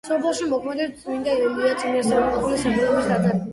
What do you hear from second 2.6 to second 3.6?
სახელობის ტაძარი.